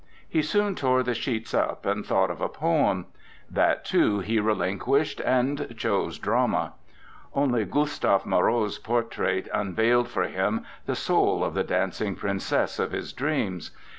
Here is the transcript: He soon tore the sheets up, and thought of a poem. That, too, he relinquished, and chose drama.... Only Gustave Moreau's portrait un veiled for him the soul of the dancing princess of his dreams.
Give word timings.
He 0.27 0.41
soon 0.41 0.73
tore 0.73 1.03
the 1.03 1.13
sheets 1.13 1.53
up, 1.53 1.85
and 1.85 2.03
thought 2.03 2.31
of 2.31 2.41
a 2.41 2.49
poem. 2.49 3.05
That, 3.51 3.85
too, 3.85 4.17
he 4.21 4.39
relinquished, 4.39 5.19
and 5.23 5.71
chose 5.77 6.17
drama.... 6.17 6.71
Only 7.35 7.65
Gustave 7.65 8.25
Moreau's 8.27 8.79
portrait 8.79 9.47
un 9.53 9.75
veiled 9.75 10.09
for 10.09 10.23
him 10.23 10.65
the 10.87 10.95
soul 10.95 11.43
of 11.43 11.53
the 11.53 11.63
dancing 11.63 12.15
princess 12.15 12.79
of 12.79 12.91
his 12.93 13.13
dreams. 13.13 13.69